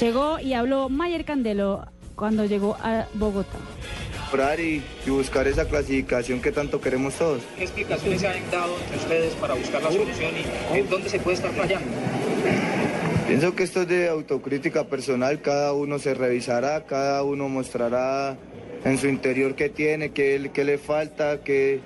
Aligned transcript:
Llegó 0.00 0.38
y 0.40 0.52
habló 0.54 0.88
Mayer 0.88 1.24
Candelo 1.24 1.86
cuando 2.14 2.44
llegó 2.44 2.76
a 2.80 3.06
Bogotá. 3.14 3.58
Y, 4.58 4.82
y 5.06 5.10
buscar 5.10 5.48
esa 5.48 5.66
clasificación 5.66 6.42
que 6.42 6.52
tanto 6.52 6.80
queremos 6.80 7.14
todos. 7.14 7.42
¿Qué 7.56 7.62
explicaciones 7.64 8.20
se 8.20 8.28
han 8.28 8.50
dado 8.50 8.76
entre 8.78 8.96
ustedes 8.98 9.34
para 9.36 9.54
buscar 9.54 9.82
la 9.82 9.90
solución 9.90 10.32
y 10.74 10.78
en 10.78 10.90
dónde 10.90 11.08
se 11.08 11.18
puede 11.18 11.36
estar 11.36 11.50
fallando? 11.52 11.86
Pienso 13.26 13.54
que 13.54 13.62
esto 13.62 13.82
es 13.82 13.88
de 13.88 14.08
autocrítica 14.08 14.84
personal, 14.84 15.40
cada 15.40 15.72
uno 15.72 15.98
se 15.98 16.12
revisará, 16.14 16.84
cada 16.84 17.22
uno 17.22 17.48
mostrará 17.48 18.36
en 18.84 18.98
su 18.98 19.08
interior 19.08 19.54
qué 19.54 19.70
tiene, 19.70 20.10
qué, 20.10 20.50
qué 20.52 20.64
le 20.64 20.76
falta, 20.78 21.42
qué, 21.42 21.80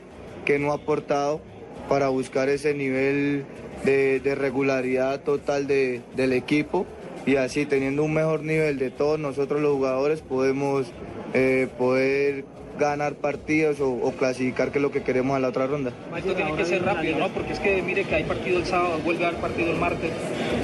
qué 0.44 0.58
no 0.58 0.72
ha 0.72 0.76
aportado 0.76 1.40
para 1.88 2.08
buscar 2.08 2.48
ese 2.48 2.74
nivel 2.74 3.44
de, 3.84 4.18
de 4.20 4.34
regularidad 4.34 5.20
total 5.22 5.66
de- 5.68 6.00
del 6.16 6.32
equipo 6.32 6.86
y 7.26 7.36
así 7.36 7.66
teniendo 7.66 8.02
un 8.04 8.14
mejor 8.14 8.42
nivel 8.42 8.78
de 8.78 8.90
todos 8.90 9.18
nosotros 9.18 9.60
los 9.60 9.72
jugadores 9.72 10.20
podemos 10.20 10.86
eh, 11.34 11.68
poder 11.78 12.44
ganar 12.78 13.14
partidos 13.14 13.80
o, 13.80 13.90
o 13.90 14.12
clasificar 14.12 14.72
que 14.72 14.78
es 14.78 14.82
lo 14.82 14.90
que 14.90 15.02
queremos 15.02 15.36
a 15.36 15.40
la 15.40 15.48
otra 15.48 15.66
ronda. 15.66 15.92
Esto 16.16 16.34
tiene 16.34 16.54
que 16.54 16.64
ser 16.64 16.82
rápido, 16.84 17.18
¿no? 17.18 17.28
Porque 17.28 17.52
es 17.52 17.60
que 17.60 17.82
mire 17.82 18.04
que 18.04 18.16
hay 18.16 18.24
partido 18.24 18.58
el 18.58 18.66
sábado, 18.66 18.98
vuelve 19.04 19.24
a 19.24 19.28
haber 19.28 19.40
partido 19.40 19.70
el 19.70 19.78
martes. 19.78 20.10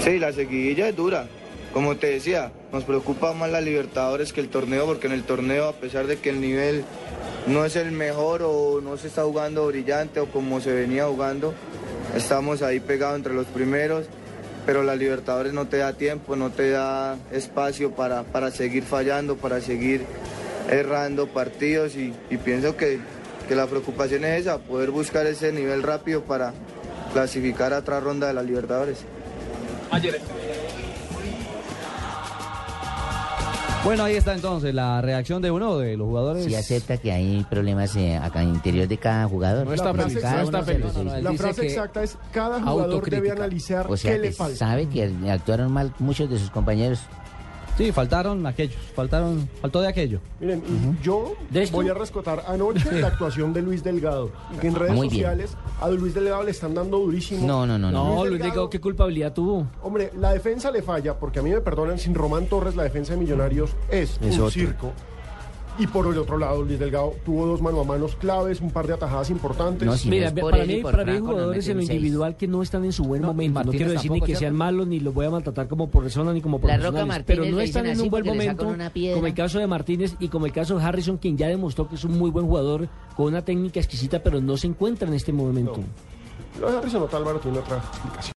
Sí, 0.01 0.19
la 0.19 0.33
seguidilla 0.33 0.89
es 0.89 0.97
dura. 0.97 1.27
Como 1.73 1.97
te 1.97 2.09
decía, 2.09 2.51
nos 2.73 2.85
preocupa 2.85 3.35
más 3.35 3.51
la 3.51 3.61
Libertadores 3.61 4.33
que 4.33 4.41
el 4.41 4.49
torneo, 4.49 4.87
porque 4.87 5.07
en 5.07 5.13
el 5.13 5.23
torneo, 5.23 5.69
a 5.69 5.73
pesar 5.75 6.07
de 6.07 6.17
que 6.17 6.31
el 6.31 6.41
nivel 6.41 6.83
no 7.47 7.65
es 7.65 7.77
el 7.77 7.93
mejor 7.93 8.43
o 8.43 8.81
no 8.81 8.97
se 8.97 9.09
está 9.09 9.23
jugando 9.23 9.67
brillante 9.67 10.19
o 10.19 10.27
como 10.27 10.61
se 10.61 10.73
venía 10.73 11.07
jugando, 11.07 11.53
estamos 12.17 12.63
ahí 12.63 12.81
pegados 12.81 13.17
entre 13.17 13.35
los 13.35 13.47
primeros, 13.47 14.07
pero 14.69 14.83
la 14.83 14.97
Libertadores 14.97 15.55
no 15.55 15.67
te 15.67 15.79
da 15.79 15.95
tiempo, 15.95 16.37
no 16.37 16.51
te 16.51 16.69
da 16.69 17.17
espacio 17.33 17.93
para, 17.93 18.25
para 18.25 18.51
seguir 18.51 18.83
fallando, 18.83 19.39
para 19.39 19.63
seguir 19.63 20.05
errando 20.69 21.27
partidos 21.27 21.97
y, 21.97 22.13
pienso 22.45 22.77
que, 22.77 22.99
que 23.49 23.55
la 23.55 23.67
preocupación 23.67 24.27
es 24.27 24.43
esa, 24.43 24.59
poder 24.59 24.91
buscar 24.91 25.27
ese 25.27 25.53
nivel 25.53 25.83
rápido 25.83 26.23
para 26.23 26.53
clasificar 27.15 27.73
a 27.73 27.79
otra 27.79 27.99
ronda 27.99 28.27
de 28.27 28.35
la 28.35 28.43
Libertadores. 28.43 28.99
Bueno, 33.85 34.05
ahí 34.05 34.17
está 34.17 34.35
entonces 34.35 34.75
la 34.75 35.01
reacción 35.01 35.41
de 35.41 35.51
uno 35.51 35.79
de 35.79 35.97
los 35.97 36.07
jugadores. 36.09 36.45
Si 36.45 36.55
acepta 36.55 36.97
que 36.99 37.11
hay 37.13 37.47
problemas 37.49 37.95
eh, 37.97 38.17
acá 38.17 38.43
en 38.43 38.49
el 38.51 38.55
interior 38.57 38.87
de 38.89 38.99
cada 38.99 39.27
jugador. 39.29 39.67
No 39.67 39.73
está 39.73 39.95
feliz, 39.95 40.19
uno 40.21 40.31
no 40.37 40.43
está 40.43 40.59
se 40.59 40.65
feliz. 40.73 40.85
lo- 40.87 40.93
No, 40.93 41.05
no, 41.11 41.15
él 41.17 41.25
La 41.25 41.33
frase 41.35 41.61
que 41.63 41.67
exacta 41.69 42.03
es, 42.03 42.19
cada 42.33 42.61
jugador 42.61 43.09
debe 43.09 43.31
analizar 43.31 43.87
O 43.89 43.97
sea, 43.97 44.13
qué 44.13 44.19
le 44.19 44.33
falta. 44.33 44.57
sabe 44.59 44.89
que 44.89 45.11
actuaron 45.31 45.73
mal 45.73 45.93
muchos 46.01 46.29
de 46.29 46.39
sus 46.39 46.51
compañeros. 46.51 47.01
Sí, 47.79 47.93
faltaron 47.93 48.45
aquellos, 48.45 48.75
faltaron, 48.93 49.49
faltó 49.63 49.81
de 49.81 49.87
aquello. 49.87 50.19
Miren, 50.41 50.61
yo 51.01 51.35
voy 51.71 51.89
a 51.89 51.95
rescatar 51.95 52.43
anoche 52.49 52.91
la 53.01 53.07
actuación 53.07 53.53
de 53.53 53.63
Luis 53.63 53.85
Delgado, 53.85 54.33
que 54.61 54.67
en 54.67 54.75
redes 54.75 54.95
Muy 54.97 55.09
bien. 55.09 55.23
sociales 55.23 55.57
a 55.81 55.89
Luis 55.89 56.13
Delgado 56.13 56.43
le 56.43 56.51
están 56.51 56.75
dando 56.75 56.99
durísimo. 56.99 57.47
No, 57.47 57.67
no, 57.69 57.79
no, 57.79 57.93
no. 57.93 58.03
No, 58.03 58.15
Luis 58.25 58.33
Delgado- 58.33 58.43
Delgado, 58.49 58.71
¿qué 58.71 58.81
culpabilidad 58.81 59.33
tuvo? 59.33 59.69
Hombre, 59.81 60.11
la 60.19 60.33
defensa 60.33 60.73
le 60.73 60.83
falla, 60.83 61.17
porque 61.21 61.39
a 61.39 61.43
mí 61.43 61.51
me 61.51 61.61
perdonan, 61.61 62.01
sin 62.01 62.17
Román 62.17 62.47
Torres 62.47 62.75
la 62.75 62.83
defensa 62.83 63.13
de 63.13 63.21
Millonarios 63.21 63.71
es, 63.89 64.19
Es 64.21 64.37
un 64.39 64.51
circo. 64.51 64.93
Y 65.79 65.87
por 65.87 66.07
el 66.09 66.19
otro 66.19 66.39
lado, 66.39 66.63
Luis 66.63 66.79
Delgado 66.79 67.15
tuvo 67.25 67.47
dos 67.47 67.63
mano 67.63 67.81
a 67.83 67.85
manos 67.85 68.17
claves, 68.17 68.61
un 68.61 68.71
par 68.73 68.87
de 68.89 68.95
atajadas 68.95 69.31
importantes. 69.31 69.87
No. 69.87 70.11
Mira, 70.11 70.35
para 70.35 70.65
mí, 70.65 70.83
para 70.83 71.05
mí 71.05 71.13
hay 71.13 71.19
jugadores 71.21 71.69
en 71.69 71.77
lo 71.77 71.83
individual 71.83 72.37
que 72.37 72.49
no 72.49 72.63
están 72.63 72.85
en 72.85 72.93
su 72.93 73.05
buen 73.05 73.23
No, 73.23 73.29
momento. 73.29 73.63
No 73.63 73.71
quiero 73.71 73.93
decir 73.93 74.11
ni 74.11 74.21
que 74.21 74.29
sean 74.29 74.39
¿cierto? 74.39 74.57
malos 74.57 74.87
ni 74.89 74.99
los 74.99 75.15
voy 75.15 75.27
a 75.27 75.31
maltratar 75.31 75.69
como 75.69 75.89
por 75.89 76.03
persona 76.03 76.33
ni 76.33 76.41
como 76.41 76.59
La 76.59 76.77
Roca 76.77 76.91
profesionales, 76.91 77.09
Martínez 77.09 77.39
pero 77.39 77.57
no 77.57 77.61
están 77.61 77.87
en 77.87 78.01
un 78.01 78.11
buen 78.11 78.27
momento, 78.27 78.67
como 79.15 79.27
el 79.27 79.35
caso 79.35 79.59
de 79.61 79.67
Martínez 79.67 80.17
y 80.19 80.29
como 80.29 80.47
el 80.47 80.53
caso 80.53 80.77
de 80.77 80.85
Harrison, 80.85 81.17
quien 81.17 81.37
ya 81.37 81.47
demostró 81.47 81.89
que 81.89 81.95
es 81.95 82.05
un 82.05 82.19
muy 82.19 82.31
buen 82.31 82.47
jugador 82.47 82.89
con 83.17 83.27
una 83.27 83.43
técnica 83.43 83.79
exquisita, 83.79 84.21
pero 84.21 84.41
no 84.41 84.57
se 84.57 84.67
encuentra 84.67 85.07
en 85.07 85.15
este 85.15 85.33
momento. 85.33 85.79
Lo 86.61 86.73
de 86.73 86.79
Harrison 86.79 87.03
Otálvaro 87.03 87.39
tiene 87.39 87.59
otra 87.59 87.77
explicación. 87.77 88.25